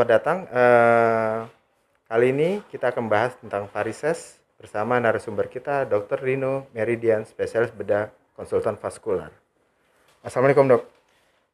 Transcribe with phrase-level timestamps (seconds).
[0.00, 0.38] Selamat datang.
[0.48, 1.38] Eh,
[2.08, 6.24] kali ini kita akan bahas tentang varises bersama narasumber kita Dr.
[6.24, 9.28] Rino Meridian, spesialis bedah konsultan vaskular.
[10.24, 10.88] Assalamualaikum dok.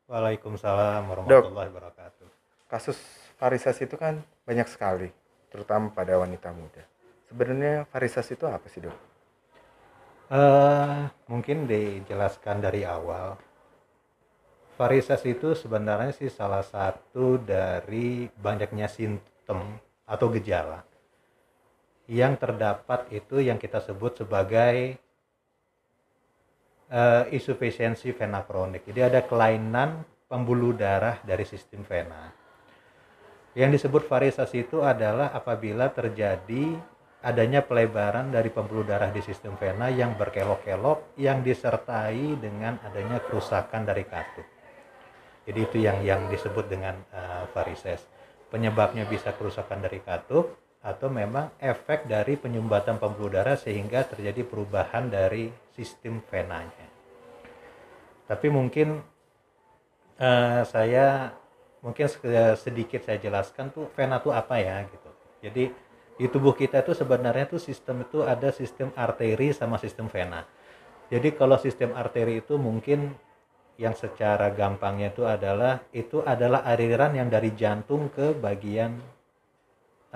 [0.06, 2.26] Waalaikumsalam warahmatullahi wabarakatuh.
[2.70, 2.94] Kasus
[3.34, 5.10] varises itu kan banyak sekali,
[5.50, 6.86] terutama pada wanita muda.
[7.26, 8.94] Sebenarnya varises itu apa sih dok?
[10.30, 13.42] Eh, mungkin dijelaskan dari awal.
[14.76, 20.84] Varises itu sebenarnya sih salah satu dari banyaknya simptom atau gejala
[22.06, 24.94] yang terdapat itu yang kita sebut sebagai
[26.90, 28.86] uh, insufisiensi vena kronik.
[28.86, 32.30] Jadi ada kelainan pembuluh darah dari sistem vena.
[33.58, 36.76] Yang disebut varises itu adalah apabila terjadi
[37.24, 43.82] adanya pelebaran dari pembuluh darah di sistem vena yang berkelok-kelok yang disertai dengan adanya kerusakan
[43.82, 44.55] dari katup.
[45.46, 48.02] Jadi itu yang yang disebut dengan uh, varises.
[48.50, 55.10] Penyebabnya bisa kerusakan dari katup atau memang efek dari penyumbatan pembuluh darah sehingga terjadi perubahan
[55.10, 56.86] dari sistem venanya.
[58.26, 59.02] Tapi mungkin
[60.18, 61.30] uh, saya
[61.82, 62.10] mungkin
[62.58, 65.10] sedikit saya jelaskan tuh vena itu apa ya gitu.
[65.46, 65.64] Jadi
[66.16, 70.42] di tubuh kita itu sebenarnya tuh sistem itu ada sistem arteri sama sistem vena.
[71.06, 73.14] Jadi kalau sistem arteri itu mungkin
[73.76, 78.96] yang secara gampangnya itu adalah itu adalah aliran yang dari jantung ke bagian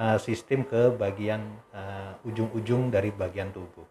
[0.01, 1.45] uh, sistem ke bagian
[1.77, 3.85] uh, ujung-ujung dari bagian tubuh.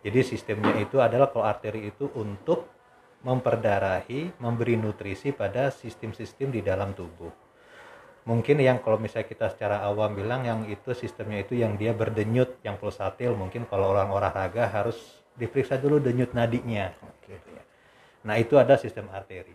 [0.00, 2.64] Jadi sistemnya itu adalah kalau arteri itu untuk
[3.26, 7.34] memperdarahi, memberi nutrisi pada sistem-sistem di dalam tubuh.
[8.24, 12.62] Mungkin yang kalau misalnya kita secara awam bilang yang itu sistemnya itu yang dia berdenyut,
[12.62, 14.96] yang pulsatil, mungkin kalau orang olahraga harus
[15.34, 16.94] diperiksa dulu denyut nadinya.
[17.24, 17.67] Okay
[18.26, 19.54] Nah, itu ada sistem arteri.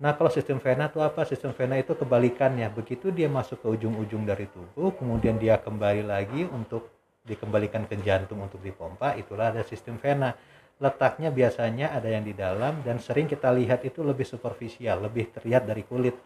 [0.00, 1.28] Nah, kalau sistem vena itu apa?
[1.28, 2.72] Sistem vena itu kebalikannya.
[2.72, 6.88] Begitu dia masuk ke ujung-ujung dari tubuh, kemudian dia kembali lagi untuk
[7.20, 10.32] dikembalikan ke jantung untuk dipompa, itulah ada sistem vena.
[10.80, 15.68] Letaknya biasanya ada yang di dalam dan sering kita lihat itu lebih superficial, lebih terlihat
[15.68, 16.16] dari kulit.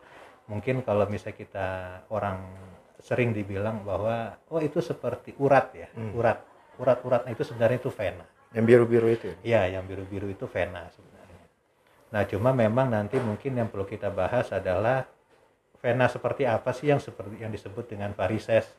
[0.47, 1.69] Mungkin kalau misalnya kita
[2.15, 2.39] orang
[3.03, 6.15] sering dibilang bahwa oh itu seperti urat ya, hmm.
[6.15, 6.39] urat.
[6.75, 8.27] Urat-urat itu sebenarnya itu vena.
[8.55, 9.27] Yang biru-biru itu?
[9.31, 9.37] Ya?
[9.43, 11.14] Iya, yang biru-biru itu vena sebenarnya.
[12.15, 15.03] Nah, cuma memang nanti mungkin yang perlu kita bahas adalah
[15.83, 18.71] vena seperti apa sih yang seperti yang disebut dengan varises.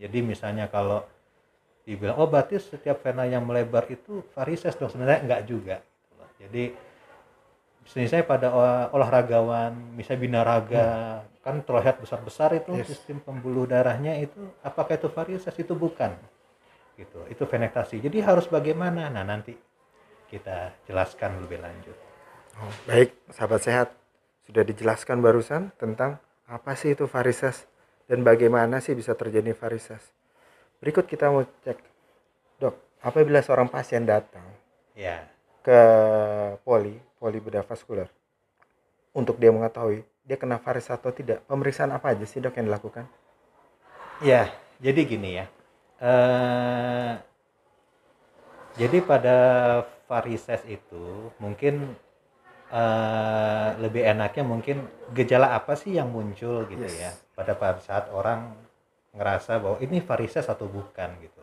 [0.00, 1.04] Jadi misalnya kalau
[1.84, 5.76] dibilang oh berarti setiap vena yang melebar itu varises dong sebenarnya enggak juga.
[6.40, 6.72] Jadi
[7.92, 8.48] misalnya pada
[8.88, 11.44] olahragawan, misalnya binaraga, hmm.
[11.44, 12.88] kan terlihat besar-besar itu yes.
[12.88, 16.16] sistem pembuluh darahnya itu apakah itu varises itu bukan.
[16.96, 17.20] Gitu.
[17.28, 18.00] Itu venektasi.
[18.00, 19.12] Jadi harus bagaimana?
[19.12, 19.52] Nah, nanti
[20.32, 22.07] kita jelaskan lebih lanjut.
[22.58, 23.88] Oh, baik, sahabat sehat.
[24.50, 26.18] Sudah dijelaskan barusan tentang
[26.50, 27.70] apa sih itu varises
[28.10, 30.02] dan bagaimana sih bisa terjadi varises.
[30.82, 31.78] Berikut kita mau cek,
[32.58, 34.42] dok, apabila seorang pasien datang
[34.98, 35.22] ya.
[35.62, 35.80] ke
[36.66, 38.10] poli, poli bedah vaskular,
[39.14, 43.06] untuk dia mengetahui dia kena varises atau tidak, pemeriksaan apa aja sih dok yang dilakukan?
[44.18, 44.50] Ya,
[44.82, 45.46] jadi gini ya.
[46.02, 47.14] Uh,
[48.74, 49.36] jadi pada
[50.10, 51.94] varises itu mungkin
[52.72, 56.96] uh, lebih enaknya mungkin gejala apa sih yang muncul gitu yes.
[57.00, 58.52] ya pada saat orang
[59.16, 61.42] ngerasa bahwa ini varises atau bukan gitu.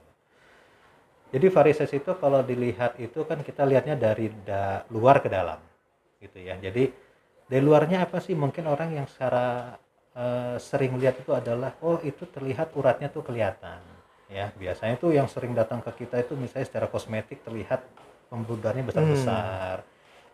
[1.33, 5.59] Jadi varises itu kalau dilihat itu kan kita lihatnya dari da luar ke dalam
[6.21, 6.55] gitu ya.
[6.55, 6.87] Jadi
[7.49, 9.75] dari luarnya apa sih mungkin orang yang secara
[10.15, 13.81] uh, sering lihat itu adalah oh itu terlihat uratnya tuh kelihatan
[14.25, 17.85] ya biasanya tuh yang sering datang ke kita itu misalnya secara kosmetik terlihat
[18.89, 19.74] besar-besar hmm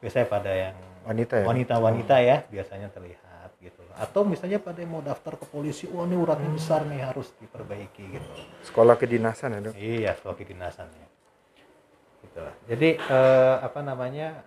[0.01, 0.75] biasanya pada yang
[1.05, 1.45] wanita ya?
[1.45, 3.81] wanita-wanita ya biasanya terlihat gitu.
[3.93, 6.57] Atau misalnya pada yang mau daftar ke polisi wah ini uratnya hmm.
[6.57, 8.29] besar nih harus diperbaiki gitu.
[8.65, 9.73] Sekolah kedinasan ya dok?
[9.77, 11.07] Iya sekolah kedinasan ya.
[12.25, 14.45] Gitu jadi eh, apa namanya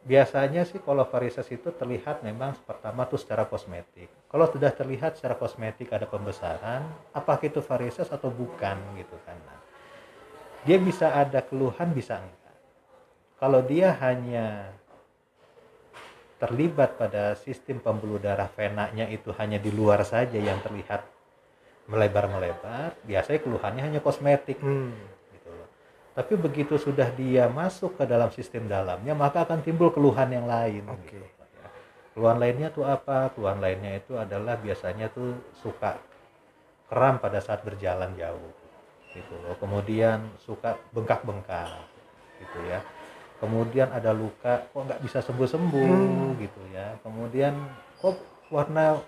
[0.00, 4.08] biasanya sih kalau varises itu terlihat memang pertama tuh secara kosmetik.
[4.30, 9.36] Kalau sudah terlihat secara kosmetik ada pembesaran apakah itu varises atau bukan gitu kan.
[9.44, 9.60] Nah,
[10.64, 12.56] dia bisa ada keluhan bisa enggak.
[13.36, 14.72] Kalau dia hanya
[16.40, 21.04] terlibat pada sistem pembuluh darah venanya itu hanya di luar saja yang terlihat
[21.84, 24.56] melebar-melebar, biasanya keluhannya hanya kosmetik.
[24.64, 24.96] Hmm.
[25.36, 25.52] Gitu
[26.16, 30.88] Tapi begitu sudah dia masuk ke dalam sistem dalamnya, maka akan timbul keluhan yang lain.
[31.04, 31.20] Okay.
[31.20, 31.28] Gitu.
[31.60, 31.68] Ya.
[32.16, 33.28] Keluhan lainnya tuh apa?
[33.36, 36.00] Keluhan lainnya itu adalah biasanya tuh suka
[36.88, 38.50] kram pada saat berjalan jauh.
[39.12, 39.58] Gitu loh.
[39.60, 41.68] Kemudian suka bengkak-bengkak
[42.40, 42.80] gitu ya
[43.40, 46.38] kemudian ada luka kok nggak bisa sembuh sembuh hmm.
[46.38, 47.56] gitu ya kemudian
[47.98, 48.16] kok
[48.52, 49.00] warna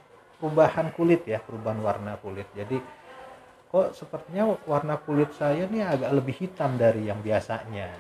[0.43, 2.51] perubahan kulit ya, perubahan warna kulit.
[2.51, 2.83] Jadi
[3.71, 7.95] kok sepertinya warna kulit saya nih agak lebih hitam dari yang biasanya.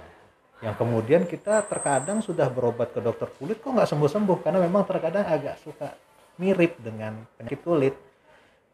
[0.59, 5.23] Yang kemudian kita terkadang sudah berobat ke dokter kulit kok nggak sembuh-sembuh karena memang terkadang
[5.23, 5.95] agak suka
[6.43, 7.95] mirip dengan penyakit kulit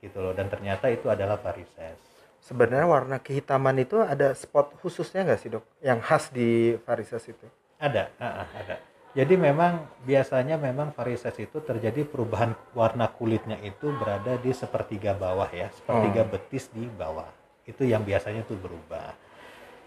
[0.00, 2.07] gitu loh dan ternyata itu adalah varises.
[2.49, 5.65] Sebenarnya warna kehitaman itu ada spot khususnya nggak sih dok?
[5.85, 7.45] Yang khas di varises itu?
[7.77, 8.81] Ada, ada.
[9.12, 15.49] Jadi memang biasanya memang varises itu terjadi perubahan warna kulitnya itu berada di sepertiga bawah
[15.53, 16.29] ya, sepertiga Oh.
[16.33, 17.29] betis di bawah.
[17.69, 19.12] Itu yang biasanya tuh berubah.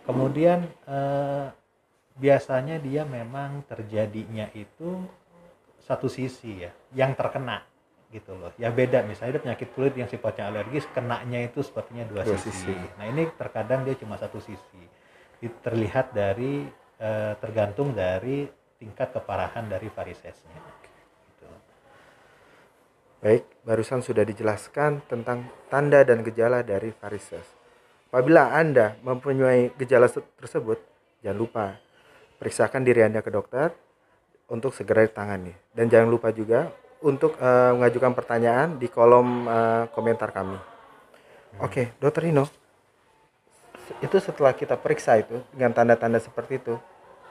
[0.06, 1.50] Kemudian eh,
[2.14, 5.02] biasanya dia memang terjadinya itu
[5.82, 7.66] satu sisi ya, yang terkena
[8.12, 8.52] gitu loh.
[8.60, 12.52] Ya beda misalnya ada penyakit kulit yang sifatnya alergis, kenanya itu sepertinya dua, Dua sisi.
[12.52, 12.76] sisi.
[13.00, 14.84] Nah ini terkadang dia cuma satu sisi.
[15.42, 16.68] Terlihat dari
[17.02, 18.46] eh, tergantung dari
[18.78, 20.60] tingkat keparahan dari varisesnya.
[20.86, 21.48] Gitu.
[23.22, 27.46] Baik, barusan sudah dijelaskan tentang tanda dan gejala dari varises.
[28.12, 30.82] Apabila Anda mempunyai gejala se- tersebut,
[31.24, 31.66] jangan lupa
[32.42, 33.72] periksakan diri Anda ke dokter
[34.52, 35.54] untuk segera ditangani.
[35.72, 40.58] Dan jangan lupa juga untuk eh, mengajukan pertanyaan di kolom eh, komentar kami.
[41.60, 46.80] Oke, Dokter Nino, se- itu setelah kita periksa itu dengan tanda-tanda seperti itu,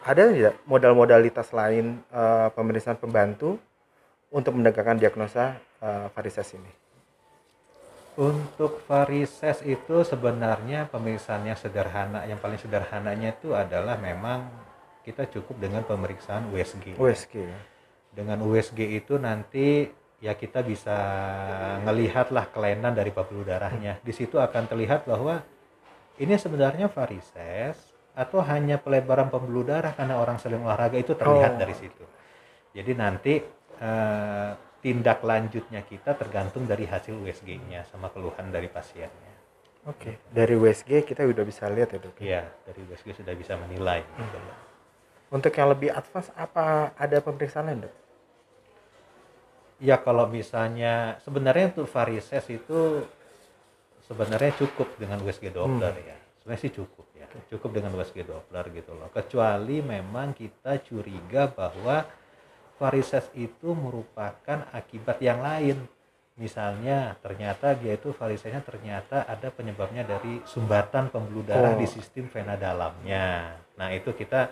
[0.04, 3.56] ada tidak modal-modalitas lain eh, pemeriksaan pembantu
[4.30, 6.72] untuk menegakkan diagnosa eh, varises ini?
[8.20, 14.50] Untuk varises itu sebenarnya pemeriksaan yang sederhana, yang paling sederhananya itu adalah memang
[15.06, 17.00] kita cukup dengan pemeriksaan USG.
[17.00, 17.58] USG ya.
[18.10, 19.86] Dengan USG itu nanti
[20.20, 20.96] ya kita bisa
[21.80, 24.02] ngelihatlah kelainan dari pembuluh darahnya.
[24.02, 25.40] Di situ akan terlihat bahwa
[26.18, 27.78] ini sebenarnya varises
[28.12, 31.60] atau hanya pelebaran pembuluh darah karena orang sering olahraga itu terlihat Oh.
[31.62, 32.04] dari situ.
[32.74, 33.34] Jadi nanti
[33.80, 39.32] eh, tindak lanjutnya kita tergantung dari hasil USG-nya sama keluhan dari pasiennya.
[39.88, 42.16] Oke, dari USG kita udah bisa lihat ya dok.
[42.20, 44.04] Iya, dari USG sudah bisa menilai.
[44.04, 44.56] gitu loh.
[45.30, 47.94] Untuk yang lebih advance apa ada pemeriksaan lain dok?
[49.80, 53.06] Ya kalau misalnya sebenarnya untuk varises itu
[54.04, 56.16] sebenarnya cukup dengan USG Doppler ya.
[56.42, 57.24] Sebenarnya sih cukup ya.
[57.48, 59.08] Cukup dengan USG Doppler gitu loh.
[59.08, 62.04] Kecuali memang kita curiga bahwa
[62.76, 65.80] varises itu merupakan akibat yang lain.
[66.36, 71.80] Misalnya ternyata dia itu varisesnya ternyata ada penyebabnya dari sumbatan pembuluh darah Oh.
[71.80, 73.60] di sistem vena dalamnya.
[73.76, 74.48] Nah, itu kita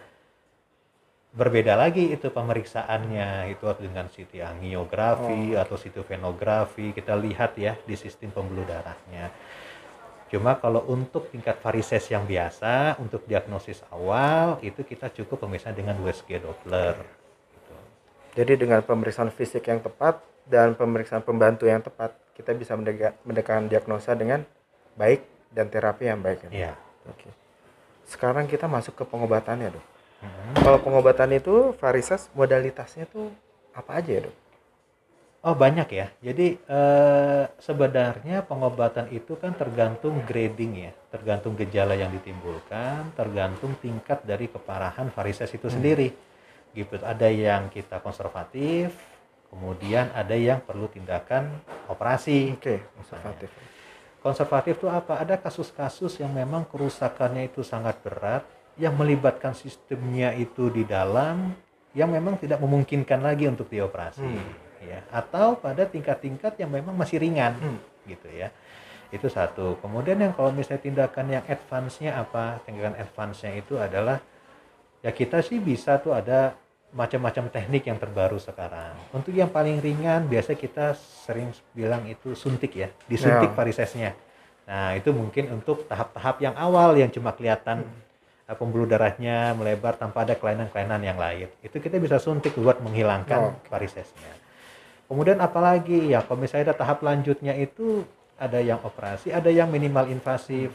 [1.28, 7.94] berbeda lagi itu pemeriksaannya itu dengan CT angiografi atau CT venografi kita lihat ya di
[7.94, 9.28] sistem pembuluh darahnya
[10.28, 15.96] cuma kalau untuk tingkat varises yang biasa untuk diagnosis awal itu kita cukup pemeriksaan dengan
[16.00, 16.96] USG Doppler
[17.52, 17.74] gitu.
[18.36, 24.16] Jadi dengan pemeriksaan fisik yang tepat dan pemeriksaan pembantu yang tepat, kita bisa mendekatkan diagnosa
[24.16, 24.44] dengan
[24.96, 25.20] baik
[25.52, 26.48] dan terapi yang baik.
[26.48, 26.50] ya?
[26.52, 26.72] Iya.
[27.08, 27.28] Oke.
[28.08, 29.86] Sekarang kita masuk ke pengobatannya dok.
[30.22, 30.64] Mhm.
[30.64, 33.30] Kalau pengobatan itu varises modalitasnya tuh
[33.74, 34.36] apa aja ya dok?
[35.46, 36.10] Oh banyak ya.
[36.18, 44.18] Jadi eh, sebenarnya pengobatan itu kan tergantung grading ya, tergantung gejala yang ditimbulkan, tergantung tingkat
[44.26, 46.10] dari keparahan varises itu sendiri.
[46.74, 46.98] Gitu.
[46.98, 48.90] Ada yang kita konservatif,
[49.46, 51.54] kemudian ada yang perlu tindakan
[51.86, 52.58] operasi.
[52.58, 53.48] Oke, konservatif.
[54.18, 55.22] Konservatif itu apa?
[55.22, 58.42] Ada kasus-kasus yang memang kerusakannya itu sangat berat,
[58.78, 61.52] yang melibatkan sistemnya itu di dalam,
[61.92, 64.24] yang memang tidak memungkinkan lagi untuk dioperasi,
[64.86, 65.02] ya.
[65.10, 67.78] Atau pada tingkat-tingkat yang memang masih ringan, Hmm.
[68.06, 68.54] gitu ya.
[69.10, 69.80] Itu satu.
[69.82, 72.60] Kemudian yang kalau misalnya tindakan yang advance-nya apa?
[72.62, 74.20] Tindakan advance-nya itu adalah
[75.00, 76.54] ya kita sih bisa tuh ada
[76.88, 78.96] macam-macam teknik yang terbaru sekarang.
[79.12, 83.56] Untuk yang paling ringan biasa kita sering bilang itu suntik ya, disuntik Ya.
[83.56, 84.10] varisesnya.
[84.68, 88.07] Nah, itu mungkin untuk tahap-tahap yang awal yang cuma kelihatan uh,
[88.56, 91.52] pembuluh darahnya melebar tanpa ada kelainan-kelainan yang lain.
[91.60, 93.68] Itu kita bisa suntik buat menghilangkan Oke.
[93.68, 94.32] varisesnya.
[95.08, 98.04] Kemudian apalagi ya kalau misalnya ada tahap lanjutnya itu
[98.38, 100.72] ada yang operasi, ada yang minimal invasif.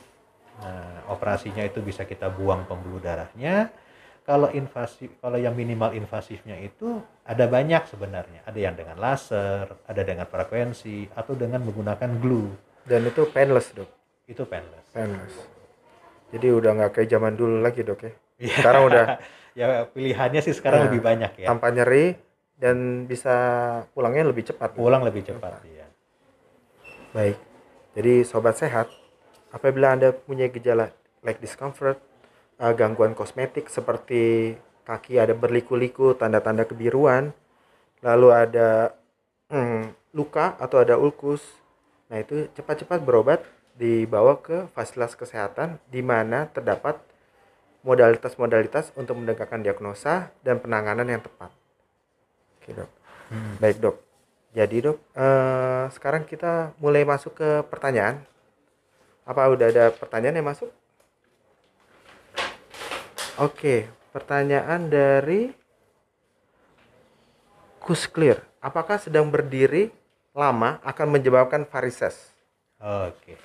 [0.61, 3.73] Nah, operasinya itu bisa kita buang pembuluh darahnya.
[4.23, 8.39] Kalau invasif, kalau yang minimal invasifnya itu ada banyak sebenarnya.
[8.47, 12.55] Ada yang dengan laser, ada dengan frekuensi, atau dengan menggunakan glue.
[12.87, 13.91] Dan itu painless dok.
[14.23, 14.87] Itu painless.
[14.95, 15.52] Painless.
[16.33, 18.13] Jadi udah nggak kayak zaman dulu lagi dok ya.
[18.41, 18.57] Iya.
[18.57, 19.03] Sekarang udah
[19.59, 21.47] ya pilihannya sih sekarang Nah, lebih banyak ya.
[21.53, 22.17] tanpa nyeri
[22.57, 23.35] dan bisa
[23.93, 24.73] pulangnya lebih cepat.
[24.73, 25.85] Pulang lebih cepat ya.
[27.13, 27.37] Baik.
[27.93, 28.89] Jadi sobat sehat,
[29.53, 30.89] apabila Anda punya gejala
[31.21, 32.01] leg discomfort,
[32.57, 37.29] eh, gangguan kosmetik seperti kaki ada berliku-liku, tanda-tanda kebiruan,
[38.01, 38.97] lalu ada
[39.53, 41.45] hmm, luka atau ada ulkus,
[42.09, 47.01] nah itu cepat-cepat berobat dibawa ke fasilitas kesehatan di mana terdapat
[47.83, 51.51] modalitas-modalitas untuk menegakkan diagnosa dan penanganan yang tepat.
[52.61, 52.91] Oke dok.
[53.27, 53.55] Hmm.
[53.59, 53.97] Baik dok.
[54.53, 58.21] Jadi dok, eh, sekarang kita mulai masuk ke pertanyaan.
[59.25, 60.69] Apa udah ada pertanyaan yang masuk?
[63.41, 65.49] Oke, pertanyaan dari
[67.83, 68.39] Kusclear.
[68.63, 69.91] Apakah sedang berdiri
[70.31, 72.31] lama akan menyebabkan varises?
[72.79, 73.35] Oke.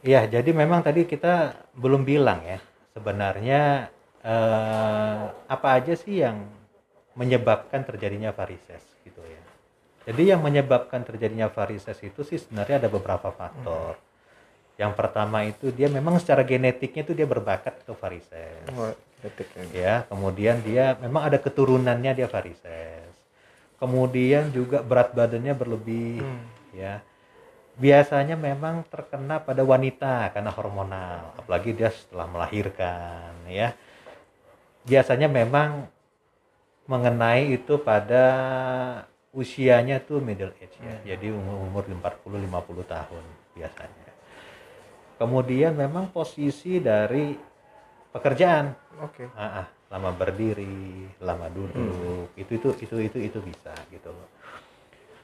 [0.00, 2.58] Ya, jadi memang tadi kita belum bilang ya,
[2.96, 3.92] sebenarnya
[4.24, 6.48] eh, apa aja sih yang
[7.16, 9.42] menyebabkan terjadinya varises gitu ya.
[10.08, 14.00] Jadi yang menyebabkan terjadinya varises itu sih sebenarnya ada beberapa faktor.
[14.80, 18.64] Yang pertama itu dia memang secara genetiknya itu dia berbakat ke varises.
[18.72, 18.96] Oh,
[19.76, 23.12] ya kemudian dia memang ada keturunannya dia varises
[23.76, 26.44] kemudian juga berat badannya berlebih Hmm.
[26.72, 27.04] ya
[27.80, 33.72] biasanya memang terkena pada wanita karena hormonal apalagi dia setelah melahirkan ya.
[34.84, 35.88] Biasanya memang
[36.84, 38.24] mengenai itu pada
[39.32, 41.16] usianya tuh middle age ya.
[41.16, 43.24] Jadi umur umur 40 50 tahun
[43.56, 44.10] biasanya.
[45.16, 47.36] Kemudian memang posisi dari
[48.12, 48.72] pekerjaan.
[49.04, 49.28] Oke.
[49.36, 54.28] Ah, ah, lama berdiri, lama duduk, itu itu itu itu itu bisa gitu loh.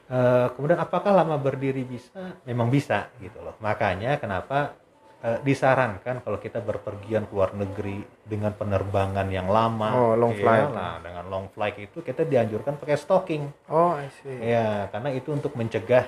[0.07, 2.39] Eh, kemudian apakah lama berdiri bisa?
[2.47, 3.59] Memang bisa gitu loh.
[3.59, 4.71] Makanya kenapa
[5.19, 10.39] eh, disarankan kalau kita berpergian ke luar negeri dengan penerbangan yang lama, Oh, long ya,
[10.39, 10.69] flight.
[10.71, 14.37] nah, dengan long flight itu kita dianjurkan pakai stocking, Oh, I see.
[14.39, 16.07] ya karena itu untuk mencegah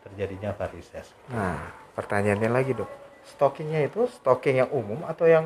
[0.00, 1.12] terjadinya varises.
[1.28, 1.60] Nah,
[1.92, 2.88] pertanyaannya lagi dok.
[3.20, 5.44] Stockingnya itu stocking yang umum atau yang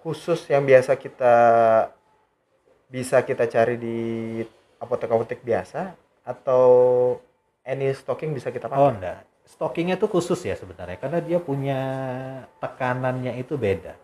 [0.00, 1.34] khusus yang biasa kita
[2.88, 3.98] bisa kita cari di
[4.78, 5.92] apotek-apotek biasa
[6.22, 6.64] atau
[7.66, 8.80] any stocking bisa kita pakai?
[8.80, 11.80] Oh enggak, stockingnya tuh khusus ya sebenarnya karena dia punya
[12.62, 13.94] tekanannya itu beda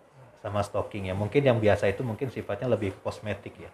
[0.42, 1.14] sama stocking ya.
[1.14, 3.70] Mungkin yang biasa itu mungkin sifatnya lebih kosmetik ya.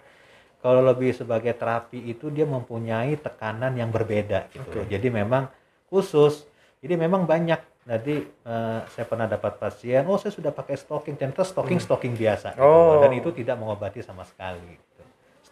[0.64, 4.64] Kalau lebih sebagai terapi itu dia mempunyai tekanan yang berbeda gitu.
[4.72, 4.88] loh.
[4.88, 4.88] Oke.
[4.88, 5.52] Jadi memang
[5.92, 6.48] khusus.
[6.80, 7.60] Jadi memang banyak.
[7.84, 12.56] Nanti eh, saya pernah dapat pasien, oh saya sudah pakai stocking, ternyata stocking stocking biasa.
[12.56, 12.64] gitu.
[12.64, 12.96] Oh.
[13.04, 14.80] Dan itu tidak mengobati sama sekali.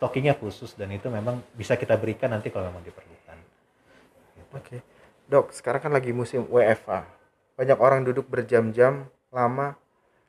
[0.03, 0.11] Gitu.
[0.11, 3.39] Stockingnya khusus dan itu memang bisa kita berikan nanti kalau memang diperlukan.
[4.59, 4.83] Oke.
[5.31, 7.07] Dok, sekarang kan lagi musim WFA.
[7.55, 9.79] Banyak orang duduk berjam-jam lama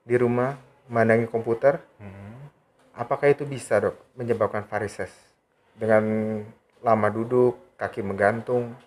[0.05, 0.53] di rumah
[0.85, 1.81] memandangi komputer.
[1.97, 2.37] Hmm.
[2.93, 5.09] Apakah itu bisa, Dok, menyebabkan varises?
[5.73, 6.05] Dengan
[6.85, 8.77] lama duduk, kaki menggantung.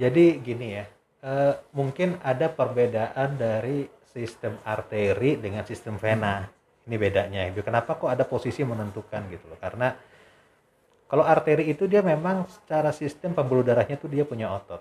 [0.00, 0.88] Jadi gini ya,
[1.20, 6.48] eh, mungkin ada perbedaan dari sistem arteri dengan sistem vena.
[6.88, 7.52] Ini bedanya.
[7.52, 9.60] Itu kenapa kok ada posisi menentukan gitu loh?
[9.60, 9.92] Karena
[11.08, 14.80] kalau arteri itu dia memang secara sistem pembuluh darahnya tuh dia punya otot.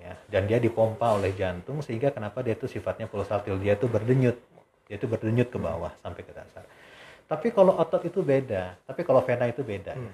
[0.00, 4.36] Ya, dan dia dipompa oleh jantung sehingga kenapa dia itu sifatnya pulsatil, dia itu berdenyut.
[4.88, 6.64] Dia itu berdenyut ke bawah sampai ke dasar.
[7.28, 9.92] Tapi kalau otot itu beda, tapi kalau vena itu beda.
[9.92, 10.12] ya.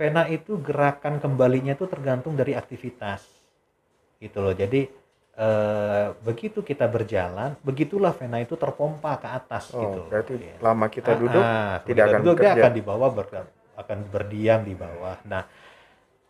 [0.00, 3.42] Vena itu gerakan kembalinya itu tergantung dari aktivitas
[4.22, 4.86] gitu loh jadi
[5.36, 10.56] eh, begitu kita berjalan begitulah vena itu terpompa ke atas Oh, gitu berarti Iya.
[10.60, 12.62] lama kita Ah, duduk ah, tidak kita akan duduk, dia bekerja.
[12.62, 13.50] akan di bawah ber-
[13.82, 15.42] akan berdiam di bawah nah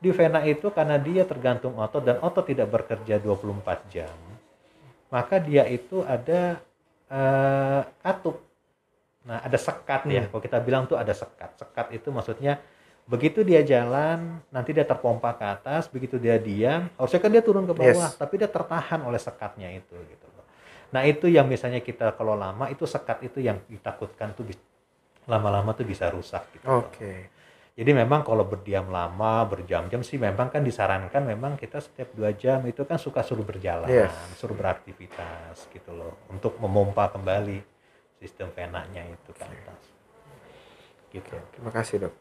[0.02, 4.16] di vena itu karena dia tergantung otot dan otot tidak bekerja 24 jam
[5.12, 6.58] maka dia itu ada
[7.12, 8.36] eh, katup
[9.22, 10.30] nah ada sekat ya Hmm.
[10.30, 12.58] kalau kita bilang tuh ada sekat sekat itu maksudnya
[13.02, 17.66] begitu dia jalan nanti dia terpompa ke atas begitu dia diam harusnya kan dia turun
[17.66, 18.16] ke bawah Yes.
[18.16, 20.26] tapi dia tertahan oleh sekatnya itu gitu
[20.92, 24.44] nah itu yang misalnya kita kalau lama itu sekat itu yang ditakutkan tuh
[25.24, 26.68] lama-lama tuh bisa rusak gitu.
[26.68, 27.32] Oke.
[27.72, 32.60] jadi memang kalau berdiam lama berjam-jam sih memang kan disarankan memang kita setiap dua jam
[32.68, 34.12] itu kan suka suruh berjalan Yes.
[34.36, 37.64] suruh beraktivitas gitu loh untuk memompa kembali
[38.20, 39.82] sistem venanya itu ke atas
[41.10, 42.14] gitu Terima kasih, Dok.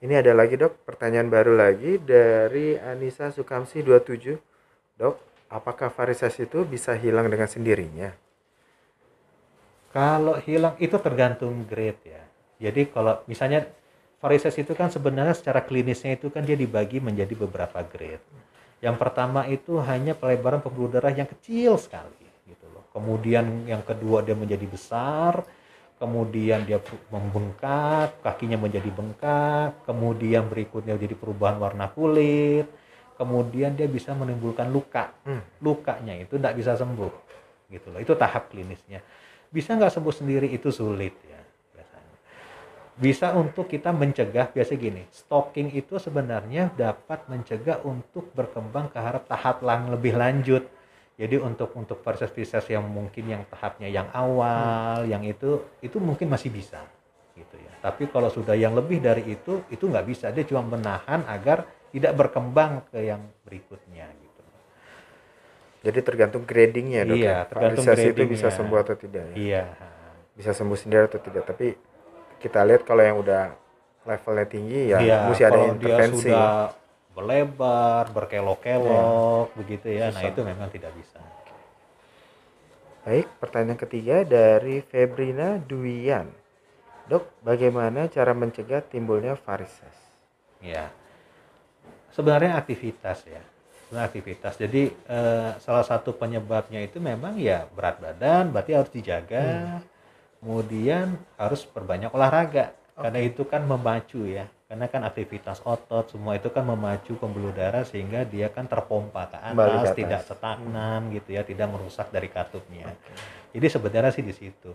[0.00, 4.32] Ini ada lagi, Dok, pertanyaan baru lagi dari Anissa Sukamsi 27.
[4.96, 5.16] Dok,
[5.52, 8.08] apakah varises itu bisa hilang dengan sendirinya?
[9.92, 12.22] Kalau hilang itu tergantung grade ya.
[12.64, 13.68] Jadi kalau misalnya
[14.24, 18.24] varises itu kan sebenarnya secara klinisnya itu kan dia dibagi menjadi beberapa grade.
[18.80, 22.88] Yang pertama itu hanya pelebaran pembuluh darah yang kecil sekali gitu loh.
[22.96, 25.44] Kemudian yang kedua dia menjadi besar,
[26.00, 26.80] kemudian dia
[27.12, 32.64] membengkak, kakinya menjadi bengkak, kemudian berikutnya jadi perubahan warna kulit,
[33.20, 35.12] kemudian dia bisa menimbulkan luka.
[35.28, 35.44] Hmm.
[35.60, 37.12] Lukanya itu tidak bisa sembuh
[37.68, 38.00] gitu loh.
[38.00, 39.04] Itu tahap klinisnya
[39.50, 41.42] bisa nggak sembuh sendiri itu sulit ya
[41.74, 42.16] biasanya.
[42.94, 49.22] bisa untuk kita mencegah biasa gini stalking itu sebenarnya dapat mencegah untuk berkembang ke arah
[49.26, 50.70] tahap lang lebih lanjut
[51.20, 52.32] jadi untuk untuk varises
[52.66, 56.80] yang mungkin yang tahapnya yang awal yang itu itu mungkin masih bisa
[57.36, 61.20] gitu ya tapi kalau sudah yang lebih dari itu itu nggak bisa dia cuma menahan
[61.28, 64.40] agar tidak berkembang ke yang berikutnya gitu
[65.80, 67.16] Jadi tergantung gradingnya dok.
[67.16, 67.38] Iya, ya?
[67.48, 68.32] tergantung Varises itu gradingnya.
[68.36, 69.36] bisa sembuh atau tidak ya?
[69.36, 69.62] iya
[70.36, 71.44] Bisa sembuh sendiri atau tidak.
[71.48, 71.66] Tapi
[72.36, 73.42] kita lihat kalau yang udah
[74.04, 76.28] levelnya tinggi ya Iya, mesti ada intervensi.
[76.28, 76.48] dia sudah
[77.12, 80.30] berlebar berkelok-kelok begitu ya nah Susah.
[80.30, 81.18] itu memang tidak bisa
[83.00, 86.28] Baik, pertanyaan ketiga dari Febrina Duian.
[87.08, 89.96] Dok, bagaimana cara mencegah timbulnya varises?
[90.60, 90.92] Ya,
[92.12, 93.40] sebenarnya aktivitas ya,
[93.88, 94.54] sebenarnya aktivitas.
[94.60, 99.80] Jadi eh, salah satu penyebabnya itu memang ya berat badan, berarti harus dijaga.
[100.44, 106.46] Kemudian harus perbanyak olahraga, karena itu kan memacu ya, karena kan aktivitas otot semua itu
[106.46, 109.98] kan memacu pembuluh darah sehingga dia kan terpompa ke atas, ke atas.
[109.98, 112.86] tidak stagnan gitu ya, tidak merusak dari katupnya.
[113.50, 114.70] Jadi sebenarnya sih di situ.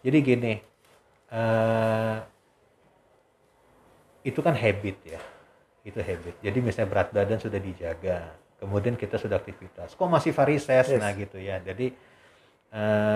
[0.00, 0.52] Jadi gini,
[1.36, 2.16] eh,
[4.24, 5.20] itu kan habit ya
[5.80, 10.92] itu habit jadi misalnya berat badan sudah dijaga kemudian kita sudah aktivitas kok masih varises
[10.92, 11.00] Yes.
[11.00, 11.96] nah gitu ya jadi
[12.72, 13.09] eh,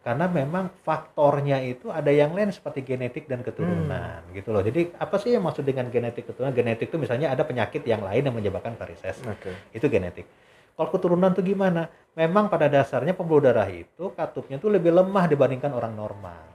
[0.00, 4.64] karena memang faktornya itu ada yang lain seperti genetik dan keturunan gitu loh.
[4.64, 6.56] Jadi apa sih yang maksud dengan genetik keturunan?
[6.56, 9.20] Genetik itu misalnya ada penyakit yang lain yang menyebabkan varises.
[9.28, 9.52] Oke.
[9.76, 10.24] itu genetik.
[10.72, 11.92] Kalau keturunan tuh gimana?
[12.16, 16.48] Memang pada dasarnya pembuluh darah itu katupnya tuh lebih lemah dibandingkan orang normal.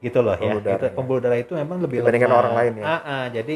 [0.00, 0.40] Gitu loh ya.
[0.40, 0.96] Pembuluh darah, Itu- ya.
[0.96, 2.40] pembuluh darah itu memang lebih Dibandingkan lemah.
[2.40, 2.84] orang lain ya?
[2.88, 3.54] Ah, ah, jadi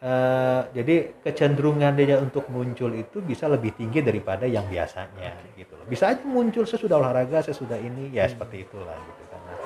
[0.00, 5.84] eh, jadi kecenderungan dia untuk muncul itu bisa lebih tinggi daripada yang biasanya gitu loh
[5.84, 8.32] bisa aja muncul sesudah olahraga sesudah ini ya Hmm.
[8.36, 9.58] seperti itulah gitu kan Nah,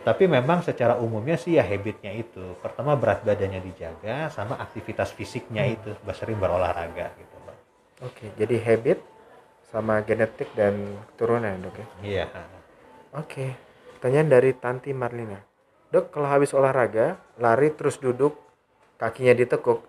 [0.00, 5.64] tapi memang secara umumnya sih ya habitnya itu pertama berat badannya dijaga sama aktivitas fisiknya
[5.68, 5.76] Hmm.
[5.76, 7.56] itu sering berolahraga gitu loh
[8.00, 8.96] Oke, jadi habit
[9.70, 10.72] sama genetik dan
[11.12, 11.86] keturunan dok ya?
[12.00, 12.24] iya
[13.12, 13.54] Oke,
[13.98, 15.36] pertanyaan dari Tanti Marlina.
[15.90, 18.38] Dok, kalau habis olahraga, lari terus duduk,
[19.00, 19.80] kakinya ditekuk,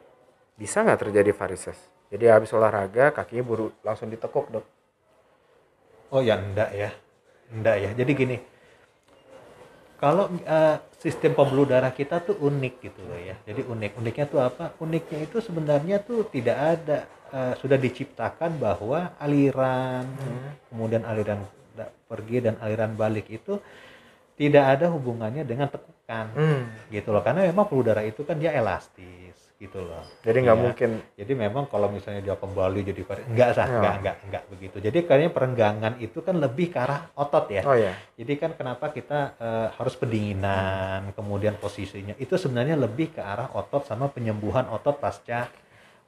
[0.56, 1.76] bisa nggak terjadi varises?
[2.08, 4.66] Jadi habis olahraga, kakinya buru langsung ditekuk dok.
[6.16, 6.96] Oh ya enggak ya,
[7.52, 7.90] enggak ya.
[7.92, 8.38] Jadi gini,
[10.00, 13.36] kalau eh, sistem pembuluh darah kita tuh unik gitu loh ya.
[13.44, 13.92] Jadi unik.
[14.00, 14.76] Uniknya tuh apa?
[14.80, 20.08] Uniknya itu sebenarnya tuh tidak ada eh, sudah diciptakan bahwa aliran
[20.72, 21.44] kemudian aliran
[22.12, 23.56] pergi dan aliran balik itu
[24.36, 25.72] tidak ada hubungannya dengan
[26.12, 26.62] tekukan Hmm.
[26.92, 27.22] gitu loh.
[27.24, 30.02] Karena memang pembuluh darah itu kan dia elastis gitu loh.
[30.26, 30.66] Jadi nggak Iya.
[30.66, 30.90] mungkin.
[31.16, 33.74] Jadi memang kalau misalnya dia kembali jadi enggak sah, Ya.
[33.78, 34.78] enggak, enggak, enggak begitu.
[34.82, 37.62] Jadi kayaknya perenggangan itu kan lebih ke arah otot ya.
[37.64, 37.94] Oh ya.
[38.18, 43.86] Jadi kan kenapa kita eh, harus pendinginan, kemudian posisinya itu sebenarnya lebih ke arah otot
[43.86, 45.46] sama penyembuhan otot pasca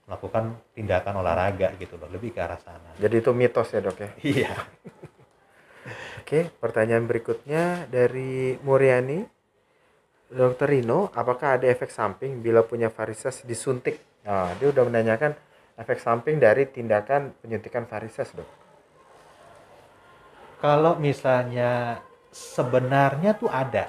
[0.04, 2.92] melakukan tindakan olahraga gitu loh, lebih ke arah sana.
[3.00, 4.10] Jadi itu mitos ya dok ya.
[4.20, 4.52] Iya.
[6.24, 9.33] Oke, pertanyaan berikutnya dari Muriani.
[10.34, 14.02] Dokter Rino, apakah ada efek samping bila punya varises disuntik?
[14.26, 15.38] Nah, dia udah menanyakan
[15.78, 18.50] efek samping dari tindakan penyuntikan varises dok.
[20.58, 22.02] Kalau misalnya
[22.34, 23.86] sebenarnya tuh ada,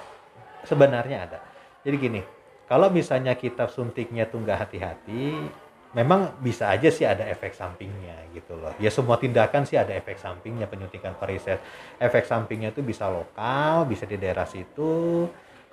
[0.67, 1.39] sebenarnya ada.
[1.81, 2.21] Jadi gini,
[2.69, 5.49] kalau misalnya kita suntiknya tuh nggak hati-hati,
[5.95, 8.75] memang bisa aja sih ada efek sampingnya gitu loh.
[8.77, 11.57] Ya semua tindakan sih ada efek sampingnya penyuntikan varises.
[11.97, 15.25] Efek sampingnya tuh bisa lokal, bisa di daerah situ,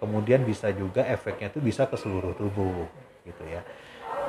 [0.03, 2.91] kemudian bisa juga efeknya tuh bisa ke seluruh tubuh
[3.23, 3.63] gitu ya.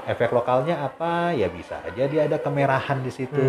[0.03, 1.31] Efek lokalnya apa?
[1.33, 3.41] Ya bisa aja dia ada kemerahan di situ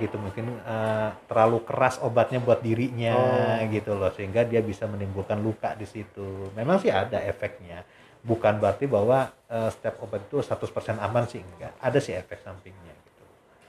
[0.00, 0.16] gitu.
[0.18, 3.70] Mungkin eh, terlalu keras obatnya buat dirinya Oh.
[3.70, 6.50] gitu loh sehingga dia bisa menimbulkan luka di situ.
[6.58, 7.84] Memang sih ada efeknya.
[8.20, 11.72] Bukan berarti bahwa eh, setiap obat itu 100% aman sih enggak.
[11.78, 13.24] Ada sih efek sampingnya gitu.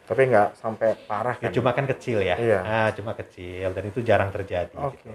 [0.07, 1.51] Tapi nggak sampai parah Ya kan?
[1.51, 2.35] cuma kan kecil ya.
[2.39, 2.59] Iya.
[2.63, 4.99] Ah, cuma kecil dan itu jarang terjadi Oke.
[5.03, 5.11] gitu.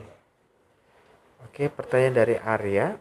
[1.47, 2.99] Oke, pertanyaan dari Arya.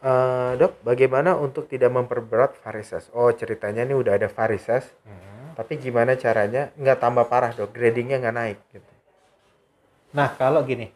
[0.00, 3.12] Eh, dok, bagaimana untuk tidak memperberat varises?
[3.12, 5.52] Oh, ceritanya ini udah ada varises, Hmm.
[5.52, 7.68] tapi gimana caranya nggak tambah parah dok?
[7.70, 8.92] Gradingnya nggak naik gitu.
[10.16, 10.88] Nah, kalau gini,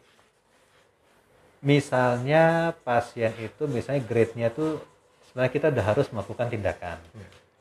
[1.61, 4.81] misalnya pasien itu misalnya grade-nya tuh
[5.29, 6.97] sebenarnya kita udah harus melakukan tindakan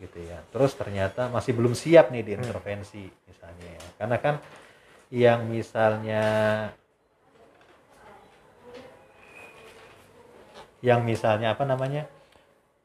[0.00, 0.40] gitu ya.
[0.48, 3.84] Terus ternyata masih belum siap nih diintervensi misalnya ya.
[4.00, 4.34] Karena kan
[5.12, 6.24] yang misalnya
[10.84, 12.04] yang misalnya apa namanya?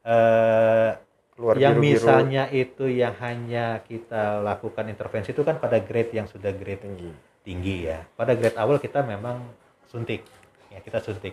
[0.00, 0.96] eh
[1.36, 6.28] Keluar yang biru-biru misalnya itu yang hanya kita lakukan intervensi itu kan pada grade yang
[6.28, 7.12] sudah grade tinggi.
[7.40, 8.04] tinggi ya.
[8.12, 9.40] Pada grade awal kita memang
[9.88, 10.20] suntik,
[10.68, 11.32] ya kita suntik.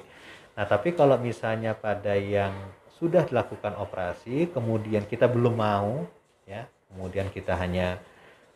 [0.56, 2.56] Nah, tapi kalau misalnya pada yang
[2.96, 6.08] sudah dilakukan operasi, kemudian kita belum mau,
[6.48, 8.00] ya, kemudian kita hanya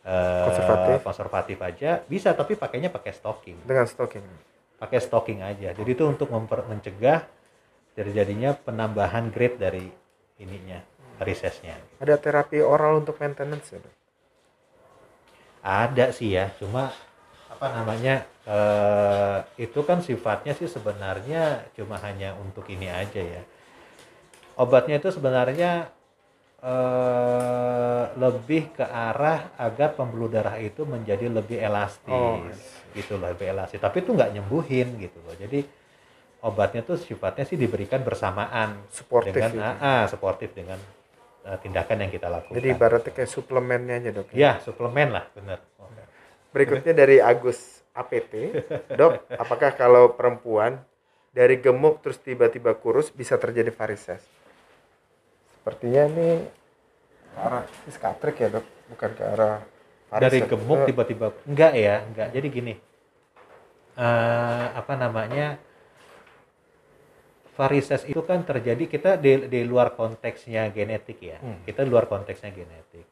[0.02, 0.96] eh, Konservatif.
[1.04, 4.24] konservatif aja, bisa tapi pakainya pakai stocking, Dengan stocking.
[4.80, 5.76] pakai stocking aja.
[5.76, 7.22] Jadi itu untuk memper- mencegah
[7.96, 9.86] terjadinya penambahan grade dari
[10.40, 10.80] ininya,
[11.20, 11.76] varisesnya.
[12.02, 13.80] Ada terapi oral untuk maintenance ya?
[15.62, 16.90] Ada sih ya, cuma
[17.52, 23.42] apa namanya eh, itu kan sifatnya sih sebenarnya cuma hanya untuk ini aja ya.
[24.58, 25.88] Obatnya itu sebenarnya
[26.62, 33.46] eh, lebih ke arah agar pembuluh darah itu menjadi lebih elastis, Oh, gitu loh, lebih
[33.54, 33.80] elastis.
[33.80, 35.34] Tapi itu nggak nyembuhin gitu loh.
[35.38, 35.64] Jadi
[36.42, 39.62] obatnya tuh sifatnya sih diberikan bersamaan Suportif dengan gitu.
[39.62, 40.78] ah, ah, suportif dengan
[41.46, 42.58] eh, tindakan yang kita lakukan.
[42.58, 44.26] Jadi ibaratnya kayak suplemennya aja dok.
[44.34, 45.62] ya suplemen lah, bener.
[46.52, 48.32] Berikutnya dari Agus APT,
[49.00, 50.82] dok, apakah kalau perempuan
[51.32, 54.20] dari gemuk terus tiba-tiba kurus bisa terjadi varises?
[55.56, 56.28] Sepertinya ini
[57.32, 59.56] ke arah psikiatrik ya dok, bukan ke arah
[60.20, 60.50] dari varises.
[60.50, 62.74] gemuk Eh, tiba-tiba enggak ya enggak jadi gini
[63.92, 65.60] eh apa namanya
[67.52, 71.60] varises itu kan terjadi kita di, di luar konteksnya genetik ya Hmm.
[71.64, 73.04] kita di luar konteksnya genetik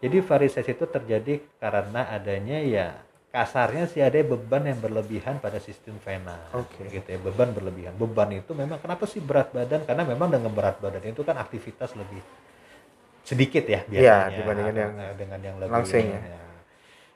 [0.00, 2.86] jadi varises itu terjadi karena adanya ya
[3.28, 6.86] kasarnya sih ada beban yang berlebihan pada sistem vena Oke.
[6.86, 10.78] gitu ya beban berlebihan beban itu memang kenapa sih berat badan karena memang dengan berat
[10.78, 12.22] badan itu kan aktivitas lebih
[13.24, 16.20] sedikit ya biasanya Iya, dibandingkan yang eh, dengan yang lebih langsing ya.
[16.20, 16.40] ya.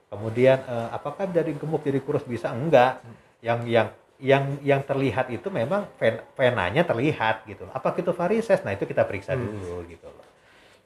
[0.09, 2.49] Kemudian eh, apakah dari gemuk jadi kurus bisa?
[2.49, 3.05] Enggak.
[3.45, 7.71] Yang yang yang yang terlihat itu memang ven- venanya terlihat gitu.
[7.71, 8.59] Apa itu varises?
[8.67, 9.47] Nah, itu kita periksa Hmm.
[9.47, 10.27] dulu gitu loh.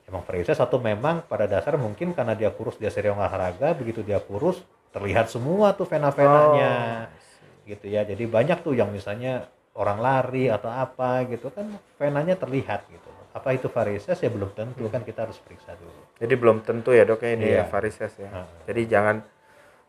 [0.05, 4.21] Emang varises atau memang pada dasar mungkin karena dia kurus dia sering olahraga, begitu dia
[4.21, 4.61] kurus
[4.93, 7.09] terlihat semua tuh vena-venanya.
[7.09, 7.21] Oh,
[7.65, 8.03] Gitu ya.
[8.03, 11.65] Jadi banyak tuh yang misalnya orang lari atau apa gitu kan
[11.97, 13.09] venanya terlihat gitu.
[13.33, 16.03] Apa itu varises ya belum tentu kan kita harus periksa dulu.
[16.21, 17.65] Jadi belum tentu ya dok ya ini Iya.
[17.65, 18.29] ya varises ya.
[18.29, 18.47] Heeh.
[18.69, 19.17] Jadi jangan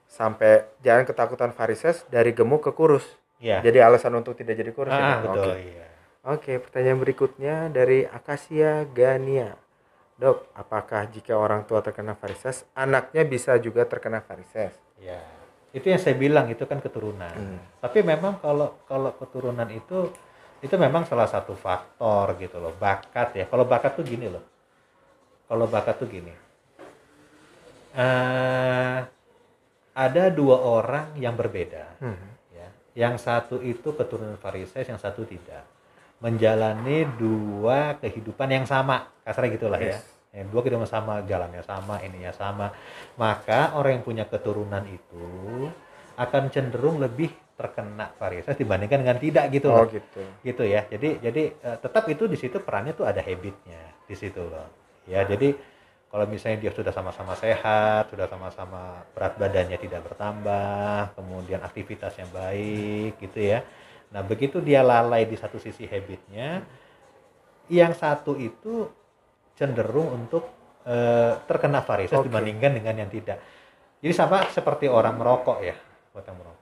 [0.08, 3.03] sampai jangan ketakutan varises dari gemuk ke kurus.
[3.41, 3.62] Iya.
[3.63, 5.15] Jadi alasan untuk tidak jadi kurus Ah, ya.
[5.26, 5.62] Betul Oke.
[5.62, 5.88] iya.
[6.24, 9.60] Oke, pertanyaan berikutnya dari Akasia Gania.
[10.15, 14.72] Dok, apakah jika orang tua terkena varises, anaknya bisa juga terkena varises?
[15.02, 15.19] Ya,
[15.76, 17.34] itu yang saya bilang itu kan keturunan.
[17.34, 17.60] Hmm.
[17.82, 20.13] Tapi memang kalau kalau keturunan itu
[20.63, 23.46] itu memang salah satu faktor gitu loh, bakat ya.
[23.50, 24.46] Kalau bakat tuh gini loh.
[25.50, 26.32] Kalau bakat tuh gini.
[27.93, 29.00] Eh
[29.93, 32.17] ada dua orang yang berbeda Hmm.
[32.93, 33.10] Ya.
[33.10, 35.65] Yang satu itu keturunan varises, yang satu tidak.
[36.23, 39.99] Menjalani dua kehidupan yang sama, kasarnya gitulah ya.
[39.99, 40.06] Yes.
[40.34, 42.71] Yang dua kehidupan sama, jalannya sama, ininya sama.
[43.19, 45.69] Maka orang yang punya keturunan itu
[46.15, 49.89] akan cenderung lebih terkena varises dibandingkan dengan tidak gitu Oh loh.
[49.89, 50.23] gitu.
[50.41, 50.86] Gitu ya.
[50.89, 54.69] Jadi jadi eh, tetap itu di situ perannya tuh ada habitnya di situ loh.
[55.03, 55.51] Ya, jadi
[56.13, 63.17] kalau misalnya dia sudah sama-sama sehat, sudah sama-sama berat badannya tidak bertambah, kemudian aktivitasnya baik
[63.17, 63.65] gitu ya.
[64.13, 66.62] Nah, begitu dia lalai di satu sisi habitnya,
[67.65, 68.86] yang satu itu
[69.58, 70.54] cenderung untuk
[70.86, 72.30] eh, terkena varises Oke.
[72.30, 73.41] dibandingkan dengan yang tidak.
[73.97, 75.73] Jadi sama seperti orang merokok ya,
[76.13, 76.53] buat yang merokok.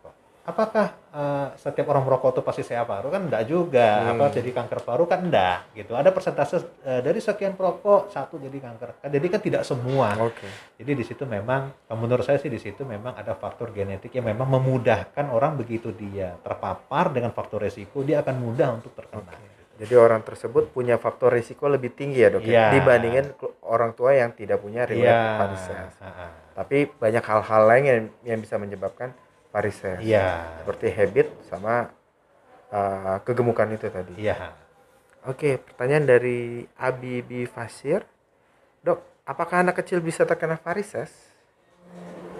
[0.41, 4.01] Apakah eh, setiap orang merokok itu pasti sehat paru kan enggak juga.
[4.01, 4.17] Hmm.
[4.17, 5.93] Apa jadi kanker paru kan enggak gitu.
[5.93, 9.05] Ada persentase eh, dari sekian perokok satu jadi kanker.
[9.05, 10.17] Kan Jadi kan tidak semua.
[10.17, 10.49] Oke.
[10.81, 14.49] Jadi di situ memang menurut saya sih di situ memang ada faktor genetik yang memang
[14.49, 19.37] memudahkan orang begitu dia terpapar dengan faktor resiko dia akan mudah untuk terkena.
[19.37, 19.61] Oke.
[19.81, 22.49] Jadi orang tersebut punya faktor risiko lebih tinggi ya dok ya?
[22.49, 22.65] Iya.
[22.77, 23.25] dibandingin
[23.65, 25.57] orang tua yang tidak punya riwayat.
[25.97, 26.27] Ha-ha.
[26.53, 29.09] Tapi banyak hal-hal lain yang, yang bisa menyebabkan
[29.51, 29.99] varises.
[30.01, 30.63] Iya.
[30.63, 31.91] Seperti habit sama
[32.71, 34.13] uh, kegemukan itu tadi.
[34.17, 34.55] Iya.
[35.29, 38.01] Oke, pertanyaan dari Abibi Fasir.
[38.81, 41.13] Dok, apakah anak kecil bisa terkena varises?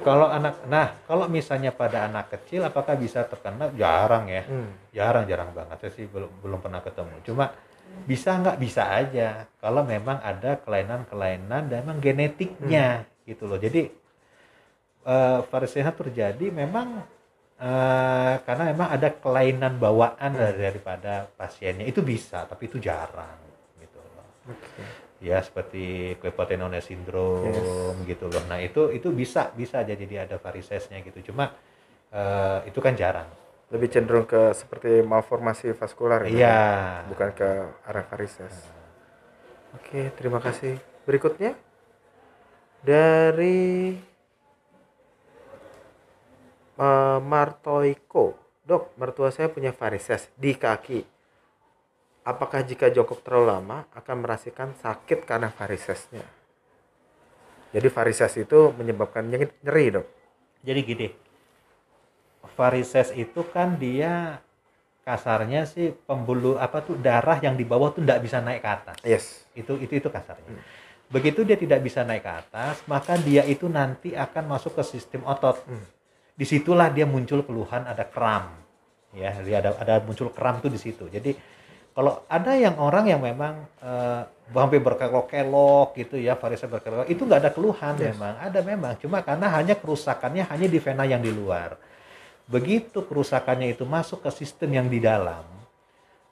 [0.02, 3.70] Kalau anak, nah kalau misalnya pada anak kecil, apakah bisa terkena?
[3.78, 4.74] Jarang ya, Hmm.
[4.90, 5.78] jarang jarang banget.
[5.78, 7.22] Saya sih belum belum pernah ketemu.
[7.22, 7.54] Cuma
[8.10, 9.46] bisa nggak bisa aja.
[9.62, 13.62] Kalau memang ada kelainan-kelainan dan memang genetiknya gitu loh.
[13.62, 13.94] Jadi
[15.50, 17.02] varises terjadi memang
[17.62, 21.86] eh, karena memang ada kelainan bawaan dari- daripada pasiennya.
[21.86, 23.38] Itu bisa, tapi itu jarang
[23.82, 24.82] gitu loh Oke.
[25.22, 28.42] ya seperti Klepotenone syndrome gitu loh.
[28.50, 31.34] Nah itu itu bisa bisa aja jadi ada varisesnya gitu.
[31.34, 31.54] Cuma
[32.14, 33.30] eh, itu kan jarang.
[33.72, 36.30] Lebih cenderung ke seperti malformasi vaskular ya?
[36.30, 36.60] Iya.
[37.08, 37.50] Bukan ke
[37.88, 38.68] arah varises.
[39.72, 40.76] Oke, terima kasih.
[41.08, 41.56] Berikutnya
[42.84, 43.96] dari
[46.78, 48.38] eh, Martoiko.
[48.62, 51.24] Dok, mertua saya punya varises di kaki.
[52.22, 56.22] apakah jika jongkok terlalu lama akan merasakan sakit karena varisesnya?
[57.74, 60.06] Jadi varises itu menyebabkan nyeri, dok.
[60.62, 61.08] Jadi gini,
[62.54, 64.44] varises itu kan dia
[65.02, 68.98] kasarnya sih pembuluh apa tuh darah yang di bawah tuh tidak bisa naik ke atas.
[69.02, 69.50] Yes.
[69.58, 70.62] Itu itu itu kasarnya.
[71.10, 75.26] Begitu dia tidak bisa naik ke atas, maka dia itu nanti akan masuk ke sistem
[75.26, 75.58] otot.
[75.66, 75.84] Hmm.
[76.36, 78.50] Di situlah dia muncul keluhan ada kram,
[79.14, 81.06] ya, dia ada ada muncul kram tuh di situ.
[81.12, 81.36] Jadi
[81.92, 87.40] kalau ada yang orang yang memang eh, sampai berkelok-kelok gitu ya, varises berkelok, itu nggak
[87.46, 88.16] ada keluhan Yes.
[88.16, 91.76] memang, ada memang, cuma karena hanya kerusakannya hanya di vena yang di luar.
[92.48, 95.44] Begitu kerusakannya itu masuk ke sistem yang di dalam,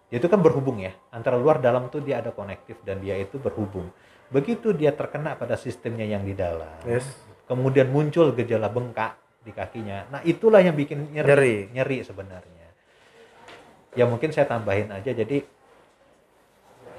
[0.10, 3.94] itu kan berhubung ya antara luar dalam tuh dia ada konektif dan dia itu berhubung
[4.34, 7.06] begitu dia terkena pada sistemnya yang di dalam Yes.
[7.46, 9.14] kemudian muncul gejala bengkak
[9.50, 10.06] di kakinya.
[10.14, 11.26] Nah itulah yang bikin nyeri.
[11.26, 11.56] Nyeri.
[11.74, 12.68] nyeri sebenarnya.
[13.98, 15.10] Ya mungkin saya tambahin aja.
[15.10, 15.42] Jadi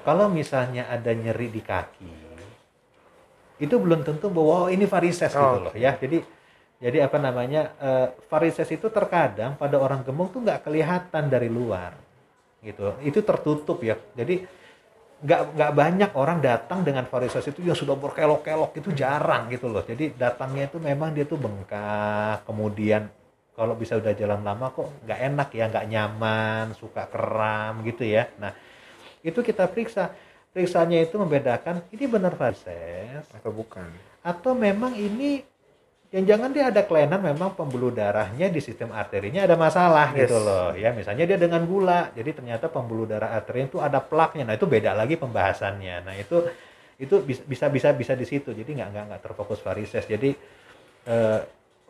[0.03, 2.13] kalau misalnya ada nyeri di kaki
[3.61, 5.95] itu belum tentu bahwa oh, ini varises gitu Oh, loh ya.
[6.01, 6.25] Jadi
[6.81, 11.93] jadi apa namanya eh, varises itu terkadang pada orang gemuk tuh nggak kelihatan dari luar
[12.65, 12.97] gitu.
[13.05, 14.01] Itu tertutup ya.
[14.17, 14.41] Jadi
[15.21, 19.85] nggak nggak banyak orang datang dengan varises itu yang sudah berkelok-kelok itu jarang gitu loh.
[19.85, 23.09] Jadi datangnya itu memang dia tuh bengkak kemudian
[23.53, 28.29] kalau bisa udah jalan lama kok nggak enak ya nggak nyaman suka kram gitu ya.
[28.41, 28.53] Nah
[29.21, 30.13] itu kita periksa.
[30.51, 33.87] Periksanya itu membedakan ini benar varises Atau bukan?
[34.21, 35.41] atau memang ini
[36.11, 40.27] yang jangan dia ada kelainan memang pembuluh darahnya di sistem arterinya ada masalah Yes.
[40.27, 40.75] gitu loh.
[40.75, 44.43] Ya misalnya dia dengan gula jadi ternyata pembuluh darah arterinya itu ada plaknya.
[44.43, 46.03] Nah itu beda lagi pembahasannya.
[46.03, 46.51] Nah itu
[46.99, 48.51] itu bis- bisa bisa bisa di situ.
[48.51, 50.03] Jadi nggak nggak nggak terfokus varises.
[50.03, 50.35] Jadi
[51.07, 51.41] eh,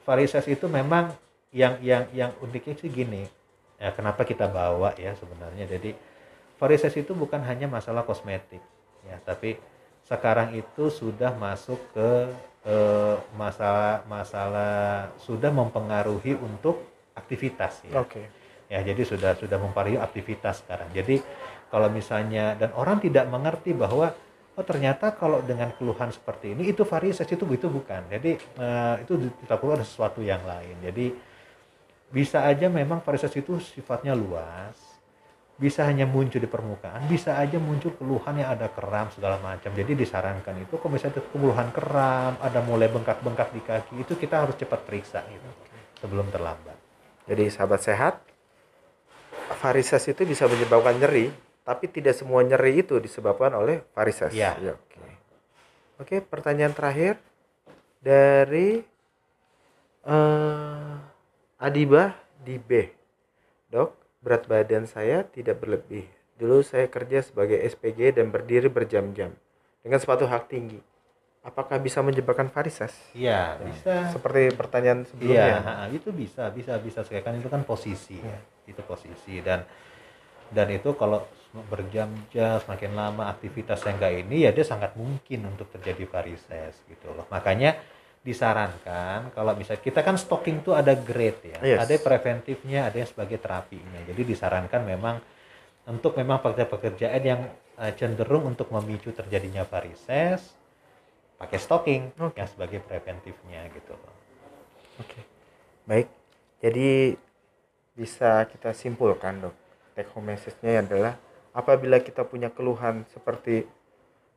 [0.04, 1.16] varises itu memang
[1.56, 3.24] yang yang yang uniknya sih gini.
[3.80, 5.64] Ya kenapa kita bawa ya sebenarnya?
[5.64, 5.96] Jadi
[6.60, 8.60] varises itu bukan hanya masalah kosmetik.
[9.08, 9.56] Ya tapi
[10.10, 12.10] sekarang itu sudah masuk ke
[12.66, 16.82] eh, masalah masalah sudah mempengaruhi untuk
[17.14, 18.02] aktivitas ya.
[18.02, 18.26] Oke.
[18.70, 20.90] ya jadi sudah sudah mempengaruhi aktivitas sekarang.
[20.90, 21.22] Jadi
[21.70, 24.10] kalau misalnya dan orang tidak mengerti bahwa
[24.58, 28.02] oh ternyata kalau dengan keluhan seperti ini itu varises itu itu bukan.
[28.10, 30.74] Jadi eh, itu kita perlu ada sesuatu yang lain.
[30.82, 31.06] Jadi
[32.10, 34.89] bisa aja memang varises itu sifatnya luas
[35.60, 39.92] bisa hanya muncul di permukaan bisa aja muncul keluhan yang ada kram segala macam jadi
[39.92, 44.80] disarankan itu kalau misalnya keluhan kram ada mulai bengkak-bengkak di kaki itu kita harus cepat
[44.88, 45.48] periksa gitu
[46.00, 46.80] sebelum terlambat
[47.28, 48.14] Jadi sahabat sehat,
[49.62, 51.30] varises itu bisa menyebabkan nyeri,
[51.62, 54.34] tapi tidak semua nyeri itu disebabkan oleh varises.
[54.34, 54.58] Iya.
[54.58, 54.98] Ya, Oke.
[56.00, 57.22] Oke, pertanyaan terakhir
[58.02, 58.82] dari
[60.08, 60.94] eh
[61.60, 62.88] Adibah di B.
[63.68, 66.04] Dok, berat badan saya tidak berlebih.
[66.36, 69.32] Dulu saya kerja sebagai SPG dan berdiri berjam-jam
[69.80, 70.80] dengan sepatu hak tinggi.
[71.40, 72.92] Apakah bisa menyebabkan varises?
[73.10, 75.56] iya bisa Seperti pertanyaan Iya, sebelumnya.
[75.64, 78.36] ha, itu bisa, bisa, bisa sekali kan itu kan posisi ya,
[78.68, 79.64] itu posisi dan
[80.52, 86.04] dan itu kalau berjam-jam semakin lama aktivitasnya enggak ini ya dia sangat mungkin untuk terjadi
[86.06, 87.24] varises gitu loh.
[87.32, 87.80] Makanya
[88.20, 91.78] disarankan kalau misalnya kita kan stocking tuh ada grade ya, Yes.
[91.88, 94.00] ada preventifnya, ada yang sebagai terapinya.
[94.04, 95.16] Jadi disarankan memang
[95.88, 97.40] untuk memang pekerjaan-pekerjaan yang
[97.80, 100.52] eh, cenderung untuk memicu terjadinya varises
[101.40, 102.36] pakai stocking Oke.
[102.36, 104.14] yang sebagai preventifnya gitu loh.
[105.00, 105.20] Oke,
[105.88, 106.12] baik.
[106.60, 107.16] Jadi
[107.96, 109.56] bisa kita simpulkan dok,
[109.96, 111.16] take home message-nya adalah
[111.56, 113.64] apabila kita punya keluhan seperti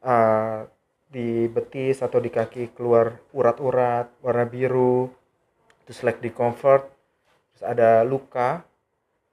[0.07, 0.63] uh,
[1.13, 5.13] di betis atau di kaki keluar urat-urat warna biru,
[5.85, 6.89] terus leg discomfort,
[7.53, 8.65] terus ada luka,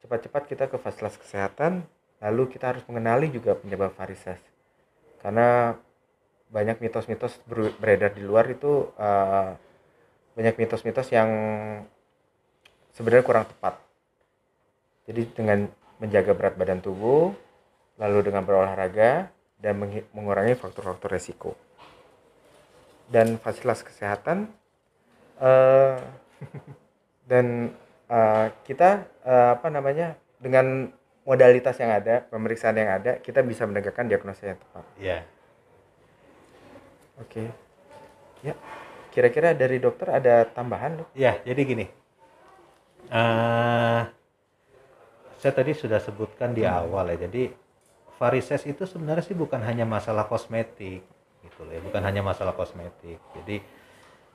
[0.04, 1.88] cepat-cepat kita ke fasilitas kesehatan,
[2.20, 4.36] lalu kita harus mengenali juga penyebab varises.
[5.24, 5.72] Karena
[6.52, 9.56] banyak mitos-mitos ber- beredar di luar itu uh,
[10.36, 11.30] banyak mitos-mitos yang
[12.92, 13.80] sebenarnya kurang tepat.
[15.08, 15.64] Jadi dengan
[15.96, 17.32] menjaga berat badan tubuh,
[17.96, 19.74] lalu dengan berolahraga dan
[20.12, 21.69] mengurangi faktor-faktor resiko.
[23.10, 24.46] Dan fasilitas kesehatan
[25.42, 25.98] eh,
[27.30, 27.74] dan
[28.06, 30.88] eh, kita eh, apa namanya dengan
[31.26, 34.84] modalitas yang ada, pemeriksaan yang ada, kita bisa menegakkan diagnosa yang tepat.
[34.96, 35.18] Iya.
[37.20, 37.44] Oke.
[38.40, 38.54] Ya.
[39.10, 41.08] Kira-kira dari dokter ada tambahan, Dok?
[41.18, 41.86] Ya, jadi gini.
[43.10, 44.02] eh
[45.40, 47.26] saya tadi sudah sebutkan di awal ya.
[47.26, 47.50] Jadi
[48.20, 51.00] varises itu sebenarnya sih bukan hanya masalah kosmetik
[51.60, 53.20] gitu loh ya, bukan hanya masalah kosmetik.
[53.36, 53.60] Jadi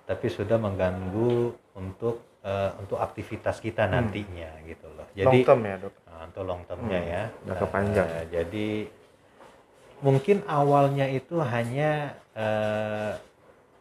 [0.06, 5.10] tapi sudah mengganggu untuk eh, untuk aktivitas kita nantinya gitu loh.
[5.10, 5.18] Hmm.
[5.18, 7.24] long Jadi term ya dok Nah, untuk long termnya Hmm, ya.
[7.50, 8.08] jangka panjang.
[8.08, 8.68] eh, jadi
[10.06, 13.14] mungkin awalnya itu hanya eh,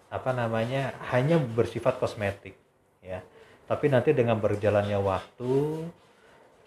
[0.09, 2.57] apa namanya hanya bersifat kosmetik
[3.05, 3.21] ya.
[3.69, 5.85] Tapi nanti dengan berjalannya waktu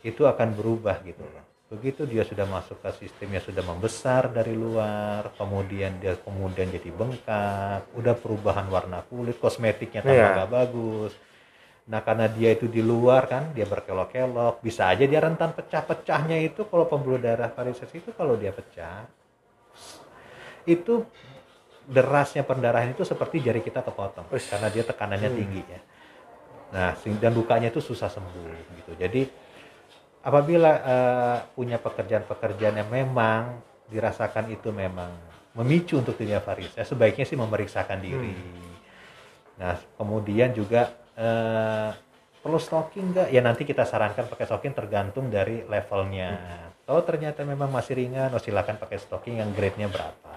[0.06, 1.47] itu akan berubah gitu loh.
[1.67, 7.91] Begitu dia sudah masuk ke sistemnya sudah membesar dari luar, kemudian dia kemudian jadi bengkak,
[7.91, 10.36] udah perubahan warna kulit, kosmetiknya tambah Iya.
[10.39, 11.12] nggak bagus.
[11.91, 16.63] Nah karena dia itu di luar kan, dia berkelok-kelok, bisa aja dia rentan pecah-pecahnya itu
[16.71, 19.03] kalau pembuluh darah varises itu kalau dia pecah,
[20.63, 21.03] itu
[21.84, 24.51] derasnya pendarahan itu seperti jari kita kepotong Ush.
[24.51, 25.39] karena dia tekanannya Hmm.
[25.39, 25.80] tinggi ya.
[26.75, 28.91] Nah dan lukanya itu susah sembuh gitu.
[28.99, 29.47] Jadi
[30.21, 35.10] apabila eh, punya pekerjaan-pekerjaan yang memang dirasakan itu memang
[35.58, 38.36] memicu untuk dunia varises, sebaiknya sih memeriksakan diri.
[39.58, 41.89] Nah, kemudian juga eh,
[42.41, 43.27] perlu stocking nggak?
[43.34, 46.38] Ya nanti kita sarankan pakai stocking tergantung dari levelnya.
[46.88, 50.34] Kalau ternyata memang masih ringan, oh silakan pakai stocking yang grade-nya berapa.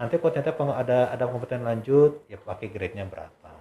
[0.00, 3.52] Nanti kalau ternyata ada ada kompeten lanjut, ya pakai grade-nya berapa.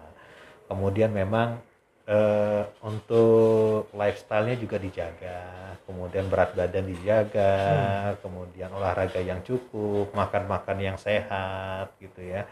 [0.71, 1.59] Kemudian memang
[2.07, 5.39] eh, untuk lifestyle-nya juga dijaga,
[5.87, 12.47] kemudian berat badan dijaga, kemudian olahraga yang cukup, makan-makan yang sehat gitu ya.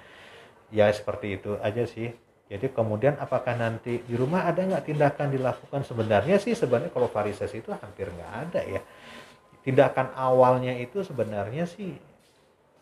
[0.72, 2.16] Ya seperti itu aja sih.
[2.52, 5.88] Jadi kemudian apakah nanti di rumah ada nggak tindakan dilakukan?
[5.88, 8.82] Sebenarnya sih sebenarnya kalau varises itu hampir nggak ada ya.
[9.64, 11.96] Tindakan awalnya itu sebenarnya sih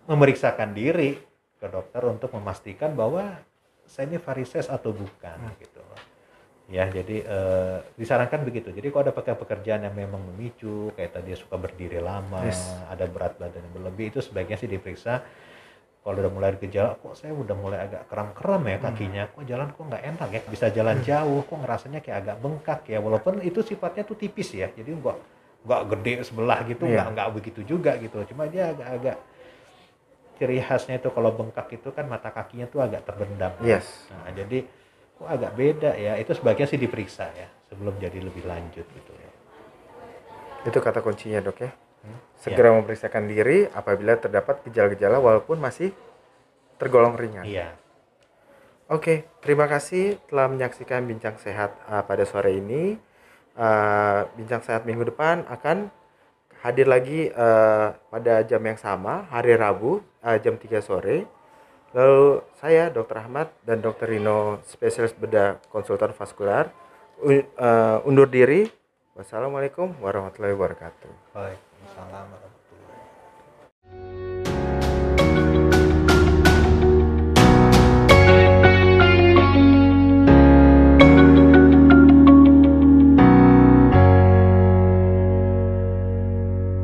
[0.10, 1.22] memeriksakan diri
[1.62, 3.38] ke dokter untuk memastikan bahwa
[3.86, 5.79] saya ini varises atau bukan gitu loh.
[6.70, 8.70] Ya, jadi eh, disarankan begitu.
[8.70, 12.62] Jadi kalau ada pekerjaan yang memang memicu, kayak tadi suka berdiri lama, Yes.
[12.86, 15.26] ada berat badan yang berlebih, itu sebaiknya sih diperiksa.
[16.00, 19.84] Kalau udah mulai gejala, kok saya udah mulai agak kram-kram ya kakinya, kok jalan kok
[19.84, 24.08] nggak enak ya, bisa jalan jauh, kok ngerasanya kayak agak bengkak ya, walaupun itu sifatnya
[24.08, 25.18] tuh tipis ya, jadi nggak
[25.68, 27.04] nggak gede sebelah gitu, Iya.
[27.04, 29.18] nggak nggak begitu juga gitu, cuma dia agak-agak
[30.40, 33.52] ciri khasnya itu kalau bengkak itu kan mata kakinya tuh agak terbendam.
[33.60, 34.64] yes Nah, jadi
[35.20, 36.16] kok agak beda ya.
[36.16, 39.30] Itu sebaiknya sih diperiksa ya sebelum jadi lebih lanjut gitu ya.
[40.68, 42.16] itu kata kuncinya dok ya Hmm?
[42.40, 45.92] segera memeriksakan diri apabila terdapat gejala-gejala walaupun masih
[46.80, 47.76] tergolong ringan Iya.
[48.90, 52.98] Oke, terima kasih telah menyaksikan Bincang Sehat uh, pada sore ini.
[53.54, 55.94] Uh, Bincang Sehat minggu depan akan
[56.66, 61.30] hadir lagi uh, pada jam yang sama, hari Rabu, uh, jam 3 sore.
[61.94, 63.18] Lalu saya, Dr.
[63.18, 64.06] Ahmad, dan Dr.
[64.06, 66.70] Rino, spesialis bedah konsultan vaskular,
[67.26, 68.70] uh, undur diri.
[69.18, 71.12] Wassalamualaikum warahmatullahi wabarakatuh.
[71.36, 71.60] Baik.
[71.98, 72.49] Salam.